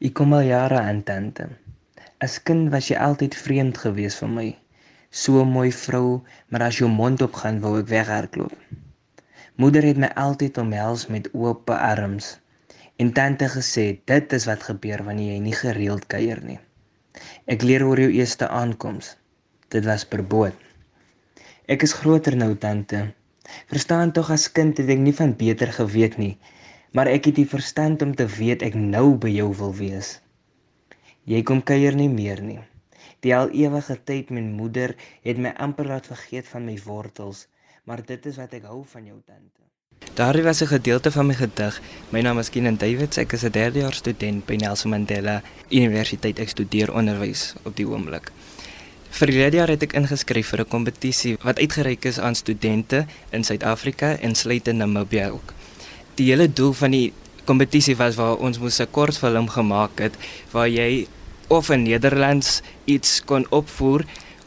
[0.00, 1.44] Ek kom al jare aan tante.
[2.24, 4.44] As kind was jy altyd vreemd geweest vir my.
[5.22, 8.54] So 'n mooi vrou, maar as jou mond opgaan, wou ek weghardloop.
[9.60, 12.38] Moeder het my altyd omhels met oop arms.
[12.96, 16.58] En tante gesê, dit is wat gebeur wanneer jy nie gereeld kuier nie.
[17.44, 19.16] Ek leer oor jou eerste aankoms.
[19.68, 20.56] Dit was per boot.
[21.68, 23.12] Ek is groter nou, tante.
[23.66, 26.38] Verstaan tog as kind het ek nie van beter geweet nie
[26.90, 30.18] maar ek het die verstand om te weet ek nou by jou wil wees.
[31.28, 32.58] Jy kom kuier nie meer nie.
[33.20, 37.46] Die al ewige tyd met moeder het my amper laat vergeet van my wortels,
[37.84, 39.60] maar dit is wat ek hou van jou tante.
[40.16, 41.80] Daardie was 'n gedeelte van my gedig.
[42.10, 43.16] My naam is Keenan Davids.
[43.18, 46.38] Ek is 'n derdejaars student by Nelson Mandela Universiteit.
[46.38, 48.32] Ek studeer onderwys op die oomblik.
[49.10, 53.44] Vir die jaar het ek ingeskryf vir 'n kompetisie wat uitgereik is aan studente in
[53.44, 55.52] Suid-Afrika en sluit in Namibië ook
[56.20, 57.12] die hele doel van die
[57.48, 60.14] kompetisie was waar ons moes 'n kortfilm gemaak het
[60.52, 61.06] waar jy
[61.48, 64.04] of in Nederlands iets kon opvoer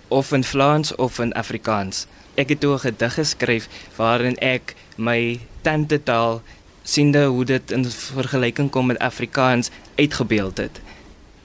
[0.07, 2.07] of in Vlaams of in Afrikaans.
[2.35, 6.41] Ek het toe 'n gedig geskryf waarin ek my tante taal
[6.83, 10.81] siende hoe dit in vergelyking kom met Afrikaans uitgebeeld het.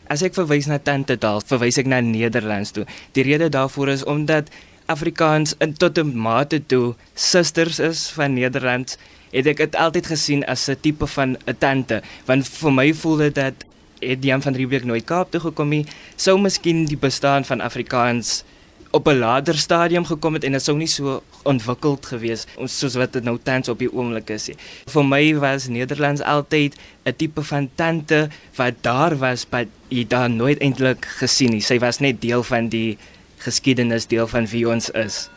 [0.06, 2.86] As ek verwys na tante taal, verwys ek na Nederlands toe.
[3.12, 4.48] Die rede daarvoor is omdat
[4.86, 8.96] Afrikaans in tot 'n mate toe susters is van Nederlands
[9.30, 13.16] het ek dit altyd gesien as 'n tipe van 'n tante want vir my voel
[13.16, 13.54] dit dat
[14.00, 18.44] het Jan van Riebeeck nooit Kaap toe gekom nie sou miskien die bestaan van Afrikaans
[18.90, 23.12] op 'n later stadium gekom het en dit sou nie so ontwikkeld gewees soos wat
[23.12, 24.50] dit nou tans op die oomblik is.
[24.86, 30.30] Vir my was Nederlands altyd 'n tipe van tante wat daar was, maar jy daar
[30.30, 31.60] nooit eintlik gesien nie.
[31.60, 32.98] Sy was net deel van die
[33.36, 35.28] geskiedenis, deel van wie ons is.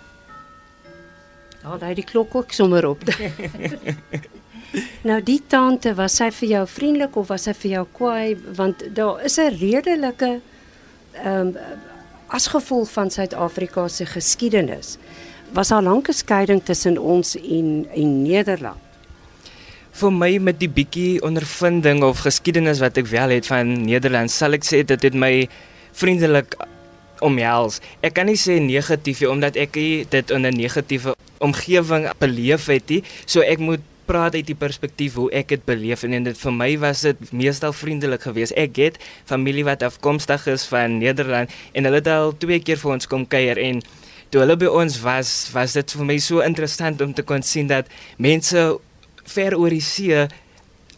[1.61, 3.03] Ja, daai die klok ook sommer op.
[5.09, 8.83] nou die tante, was sy vir jou vriendelik of was sy vir jou kwaai want
[8.95, 10.41] daar is 'n redelike
[11.13, 11.57] ehm um,
[12.31, 14.97] as gevolg van Suid-Afrika se geskiedenis
[15.53, 18.79] was daar lank 'n skeiding tussen ons en en Nederland.
[19.91, 24.53] Vir my met die bietjie ondervinding of geskiedenis wat ek wel het van Nederland, sal
[24.53, 25.49] ek sê dit het my
[25.91, 26.55] vriendelik
[27.19, 27.79] omhels.
[27.99, 29.73] Ek kan nie sê negatief nie omdat ek
[30.09, 33.01] dit in 'n negatiewe omgewing beleef het nie.
[33.25, 36.55] So ek moet praat uit die perspektief hoe ek dit beleef en, en dit vir
[36.55, 38.55] my was dit meestal vriendelik geweest.
[38.59, 42.95] Ek het familie wat afkomstig is van Nederland en hulle het al twee keer vir
[42.97, 43.81] ons kom kuier en
[44.31, 47.69] toe hulle by ons was, was dit vir my so interessant om te kon sien
[47.71, 48.67] dat mense
[49.31, 50.25] ver oor die see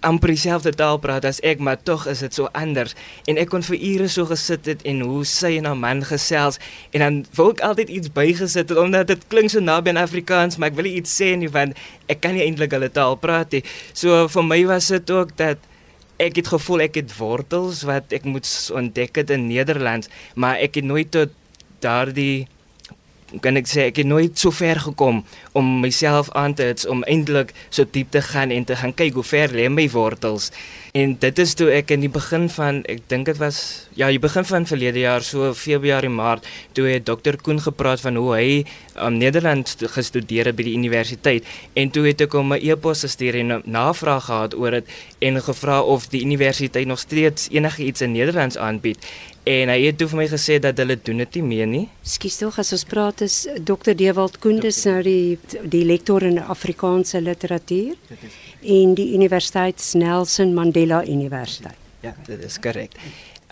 [0.08, 2.96] amper dieselfde taal praat as ek, maar tog is dit so anders.
[3.30, 6.60] En ek kon vir ure so gesit het en hoe sy en haar man gesels
[6.92, 10.58] en dan wou ek altyd iets bygesit het omdat dit klink so naby aan Afrikaans,
[10.58, 11.78] maar ek wil iets sê nie want
[12.12, 13.64] ek kan nie eintlik hulle taal praat nie.
[13.94, 15.62] So vir my was dit ook dat
[16.22, 20.80] ek het gevoel ek het wortels wat ek moet ontdek het in Nederland, maar ek
[20.80, 21.34] het nooit tot
[21.84, 22.48] daardie
[23.42, 25.24] kan ek sê ek het nooit so ver gekom
[25.58, 29.14] om myself aan te hits om eintlik so diep te gaan en te gaan kyk
[29.14, 30.52] hoe ver lê my wortels.
[30.94, 34.22] En dit is toe ek in die begin van ek dink dit was ja, die
[34.22, 36.46] begin van verlede jaar so Februarie Maart
[36.78, 38.50] toe het dokter Koen gepraat van hoe hy
[39.02, 43.40] um, Nederland gestudeer het by die universiteit en toe het ek hom 'n e-pos gestuur
[43.42, 44.88] en 'n navraag gehad oor dit
[45.20, 48.98] en gevra of die universiteit nog steeds enigiets in Nederlands aanbied.
[49.44, 51.84] En hy het toe vir my gesê dat hulle doen dit nie meer nie.
[52.08, 53.92] Skus tog as ons praat is Dr.
[54.00, 55.36] Dewald Koendes nou die
[55.68, 57.98] die lektor in Afrikaanse literatuur
[58.78, 61.76] en die Universiteit Nelson Mandela Universiteit.
[62.04, 62.96] Ja, dit is korrek.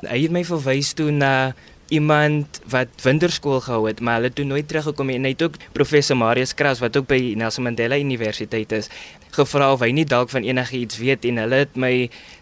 [0.01, 1.51] Hy het my verwys toe na
[1.91, 5.17] iemand wat winterskool gehou het, maar hulle toe nooit teruggekom nie.
[5.19, 8.87] En hy het ook professor Marius Kras wat ook by Nelson Mandela Universiteit is,
[9.35, 11.93] gevra of hy nie dalk van enigiets weet en hulle het my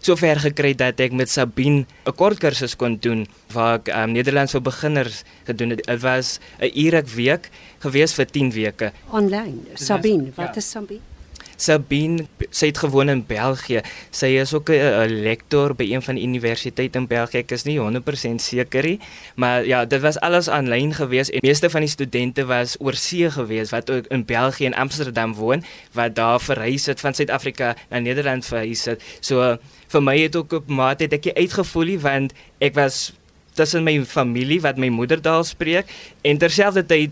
[0.02, 4.12] so ver gekry dat ek met Sabine 'n kort kursus kon doen waar ek um,
[4.12, 5.86] Nederlands vir beginners gedoen het.
[5.86, 8.92] Dit was 'n ure week gewees vir 10 weke.
[9.10, 9.58] Online.
[9.74, 10.56] Sabine, wat ja.
[10.56, 11.00] is Sabine?
[11.56, 13.82] Sabine, sy het gewoon in België.
[14.10, 17.38] Sy is ook 'n lektor by een van die universiteite in België.
[17.38, 19.00] Ek is nie 100% seker nie,
[19.34, 23.70] maar ja, dit was alles aanlyn gewees en meeste van die studente was oorsee gewees
[23.70, 28.46] wat ook in België en Amsterdam woon, wat daar verhuis het van Suid-Afrika na Nederland
[28.46, 29.02] verhuis het.
[29.20, 29.56] So
[29.88, 33.12] vir my het ook op mate het ek uitgevoel nie want ek was
[33.54, 35.90] tussen my familie wat my moedertaal spreek
[36.22, 37.10] en terselfdertyd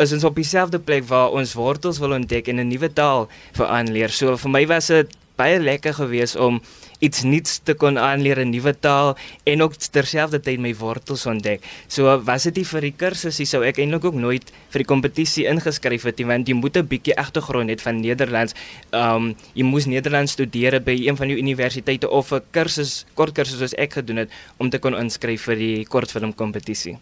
[0.00, 3.66] is ons op dieselfde plek waar ons wortels wil ontdek en 'n nuwe taal vir
[3.66, 4.10] aanleer.
[4.10, 6.60] So vir my was dit baie lekker geweest om
[7.00, 11.64] iets nuuts te kon aanleer 'n nuwe taal en ook terselfdertyd my wortels ontdek.
[11.88, 15.46] So was dit nie vir die kursusse sou ek eintlik ook nooit vir die kompetisie
[15.48, 18.54] ingeskryf het nie want jy moet 'n bietjie agtergrond hê van Nederlands.
[18.92, 23.58] Um jy moes Nederlands studeer by een van die universiteite of 'n kursus kort kursus
[23.58, 26.98] soos ek gedoen het om te kon inskryf vir die kortfilm kompetisie.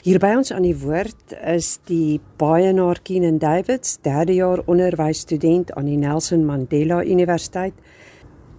[0.00, 5.90] Hier by ons aan die woord is die Baienaar Keenan Davids, derde jaar onderwysstudent aan
[5.90, 7.74] die Nelson Mandela Universiteit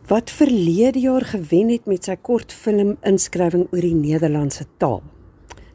[0.06, 5.02] wat verlede jaar gewen het met sy kortfilm inskrywing oor die Nederlandse taal.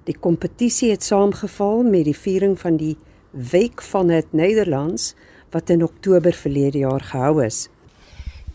[0.07, 2.95] Die kompetisie het saamgeval met die viering van die
[3.33, 5.17] Week van het Nederlands
[5.51, 7.65] wat in Oktober verlede jaar gehou is.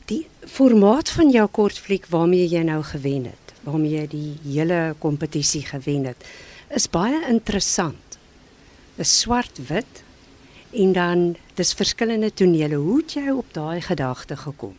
[0.08, 5.66] Die formaat van jou kortfliek waarmee jy nou gewen het, waarmee jy die hele kompetisie
[5.68, 6.24] gewen het,
[6.76, 8.20] is baie interessant.
[8.96, 10.04] Is swart-wit
[10.72, 11.26] en dan
[11.60, 12.80] dis verskillende tonele.
[12.80, 14.78] Hoe het jy op daai gedagte gekom?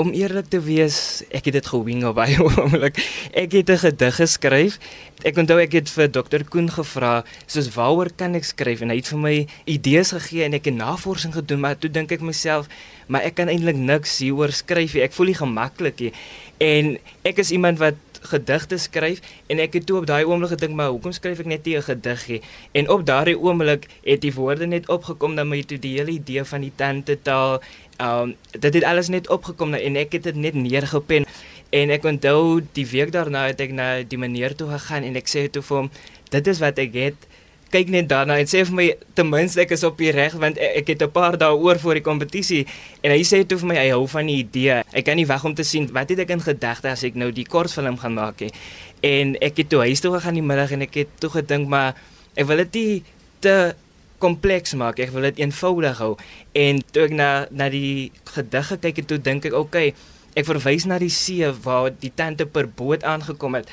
[0.00, 3.00] Om eerlik te wees, ek het dit gewing op baie oomblik.
[3.36, 4.78] Ek het 'n gedig geskryf.
[5.24, 8.96] Ek onthou ek het vir Dr Koen gevra, soos waaroor kan ek skryf en hy
[8.96, 12.68] het vir my idees gegee en ek het navorsing gedoen, maar toe dink ek myself,
[13.08, 15.02] maar ek kan eintlik niks hieroor skryf nie.
[15.02, 16.12] Ek voel nie gemaklik nie.
[16.58, 20.74] En ek is iemand wat gedigte skryf en ek het toe op daai oomblik gedink
[20.74, 22.40] maar hoekom skryf ek net nie 'n gedig nie
[22.72, 26.44] en op daardie oomblik het die woorde net opgekom dat my toe die hele idee
[26.44, 27.60] van die tante taal
[28.00, 31.26] um dit het alles net opgekom en ek het dit net neergepen.
[31.70, 35.28] En ek onthou die week daarna het ek na die meneer toe gegaan en ek
[35.30, 35.90] sê toe vir hom
[36.30, 37.28] dit is wat ek het
[37.70, 40.58] kyk net daarna en sê vir my ten minste ek is op die reg want
[40.58, 42.66] ek, ek het 'n paar dae oor voor die kompetisie
[43.02, 44.82] en hy sê toe vir my hy hou van die idee.
[44.92, 47.30] Ek kan nie wag om te sien wat het ek in gedagte as ek nou
[47.32, 48.50] die kortfilm gaan maak hê.
[49.02, 51.94] En ek het toe huis toe gegaan die middag en ek het toe gedink maar
[52.36, 53.02] ek wil dit nie
[53.40, 53.74] te
[54.18, 54.98] kompleks maak.
[54.98, 56.16] Ek wil dit eenvoudig hou.
[56.52, 59.94] En toe ek na na die gedig gekyk het, toe dink ek, okay,
[60.36, 63.72] ek verwys na die see waar die tante per boot aangekom het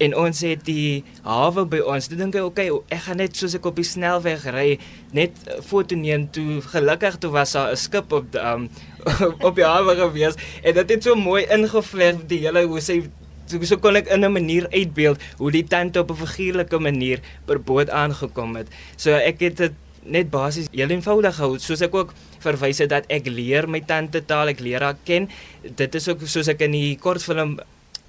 [0.00, 2.08] en ons het die hawe by ons.
[2.08, 4.78] Toe dink ek, okay, ek gaan net soos ek op die snelweg ry,
[5.16, 5.36] net
[5.66, 8.68] foto neem toe gelukkig toe was daar 'n skip op die, um,
[9.48, 13.02] op die hawe gewees en dit het so mooi ingevleg die hele hoe sy
[13.46, 17.20] so, so kon ek in 'n manier uitbeeld hoe die tante op 'n figuurlike manier
[17.46, 18.68] per boot aangekom het.
[18.96, 23.04] So ek het dit net basies heel eenvoudig gehou soos ek ook verwys het dat
[23.08, 25.28] ek leer my tante taal, ek leer haar ken.
[25.62, 27.58] Dit is ook soos ek in die kortfilm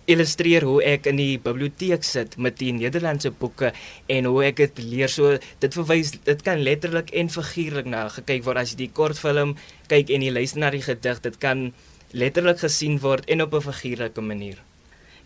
[0.06, 3.71] illustreer hoe ek in die biblioteek sit met die Nederlandse boeke
[4.07, 5.09] en hoe ek dit leer.
[5.09, 9.56] So dit verwys dit kan letterlik en figuurlik na gekyk word as jy die kortfilm
[9.92, 11.71] kyk en jy luister na die gedig, dit kan
[12.12, 14.57] letterlik gesien word en op 'n figuurlike manier.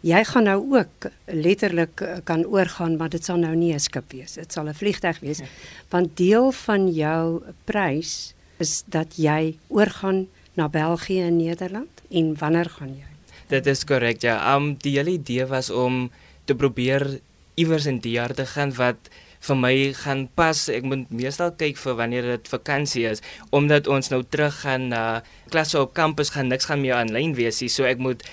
[0.06, 4.12] Jy gaan nou ook letterlik eh, kan oorgaan, maar dit sal nou nie 'n skip
[4.12, 4.33] wees.
[4.33, 5.38] Dit sal 'n vliegtyg wees.
[5.38, 5.45] Ja.
[5.89, 12.69] Want deel van jou prys is dat jy oorgaan na België en Nederland en wanneer
[12.69, 13.14] gaan jy?
[13.51, 14.39] Dit is korrek ja.
[14.56, 16.09] Um die hele idee was om
[16.50, 17.19] te probeer
[17.56, 19.12] iewers in die jaar te gaan wat
[19.45, 20.65] vir my gaan pas.
[20.74, 23.21] Ek moet meestal kyk vir wanneer dit vakansie is
[23.53, 25.21] omdat ons nou terug gaan na
[25.53, 27.69] klasse op kampus gaan niks gaan meer aanlyn wees nie.
[27.69, 28.25] So ek moet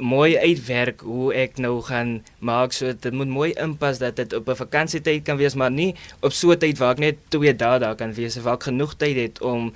[0.00, 4.48] mooi uitwerk hoe ek nou gaan maak so dit moet mooi inpas dat dit op
[4.48, 7.78] 'n vakansietyd kan wees maar nie op so 'n tyd waar ek net 2 dae
[7.78, 9.72] daar kan wees of waar ek genoeg tyd het om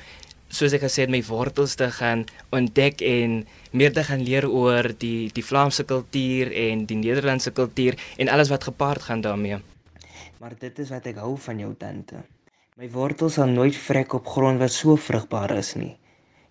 [0.54, 2.24] soos ek gesê het my wortels te gaan
[2.54, 3.40] ontdek en
[3.74, 8.52] meer te gaan leer oor die die Vlaamse kultuur en die Nederlandse kultuur en alles
[8.54, 9.58] wat gepaard gaan daarmee.
[10.38, 12.22] Maar dit is wat ek hou van jou tante.
[12.78, 15.94] My wortels sal nooit vrek op grond wat so vrugbaar is nie.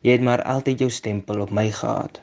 [0.03, 2.19] Jy het maar altyd jou stempel op my gehad.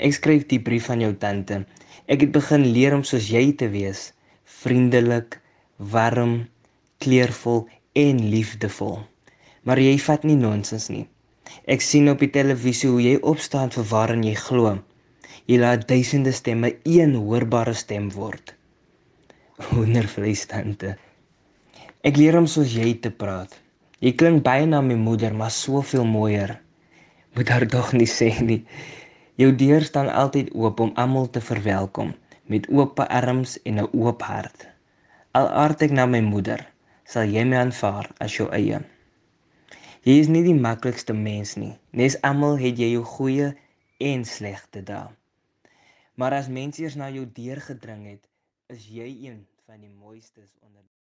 [0.00, 1.62] Ek skryf die brief aan jou tante.
[2.08, 4.12] Ek het begin leer om soos jy te wees,
[4.62, 5.36] vriendelik,
[5.76, 6.46] warm,
[7.04, 9.02] kleurvol en liefdevol.
[9.62, 11.06] Maar jy vat nie nonsens nie.
[11.64, 14.76] Ek sien op die televisie hoe jy opstaan vir waarin jy glo.
[15.48, 18.54] Jy laat duisende stemme een hoorbare stem word.
[19.72, 20.96] Wondervleis tante.
[22.04, 23.56] Ek leer om soos jy te praat.
[23.98, 26.58] Jy klink baie na my moeder, maar soveel mooier.
[27.34, 28.60] Moet haar dog nie sê nie.
[29.38, 32.14] Jou deur staan altyd oop om almal te verwelkom
[32.48, 34.68] met oop arms en 'n oop hart.
[35.32, 36.64] Al aard ek na my moeder,
[37.04, 38.80] sal jy my aanvaar as jou eie.
[40.06, 41.74] Jy is nie die maklikste mens nie.
[41.90, 43.52] Nes almal het jy jou goeie
[43.98, 45.08] en slegte dae.
[46.18, 48.24] Maar as mense eers na jou deur gedring het,
[48.70, 50.82] is jy een van die mooistes onder